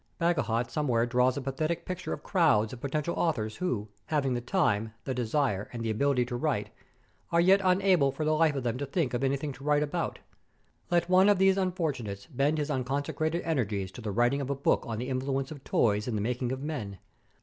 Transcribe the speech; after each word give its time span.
Bagehot 0.19 0.71
somewhere 0.71 1.05
draws 1.05 1.37
a 1.37 1.41
pathetic 1.41 1.85
picture 1.85 2.11
of 2.11 2.23
crowds 2.23 2.73
of 2.73 2.81
potential 2.81 3.13
authors 3.15 3.57
who, 3.57 3.87
having 4.07 4.33
the 4.33 4.41
time, 4.41 4.95
the 5.03 5.13
desire, 5.13 5.69
and 5.71 5.85
the 5.85 5.91
ability 5.91 6.25
to 6.25 6.35
write, 6.35 6.71
are 7.31 7.39
yet 7.39 7.61
unable 7.63 8.11
for 8.11 8.25
the 8.25 8.33
life 8.33 8.55
of 8.55 8.63
them 8.63 8.79
to 8.79 8.87
think 8.87 9.13
of 9.13 9.23
anything 9.23 9.51
to 9.53 9.63
write 9.63 9.83
about. 9.83 10.17
Let 10.89 11.07
one 11.07 11.29
of 11.29 11.37
these 11.37 11.55
unfortunates 11.55 12.25
bend 12.25 12.57
his 12.57 12.71
unconsecrated 12.71 13.43
energies 13.43 13.91
to 13.91 14.01
the 14.01 14.11
writing 14.11 14.41
of 14.41 14.49
a 14.49 14.55
book 14.55 14.87
on 14.87 14.97
the 14.97 15.07
influence 15.07 15.51
of 15.51 15.63
toys 15.63 16.07
in 16.07 16.15
the 16.15 16.21
making 16.21 16.51
of 16.51 16.63
men. 16.63 16.97